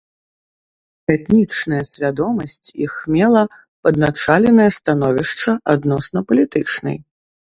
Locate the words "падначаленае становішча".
3.87-5.51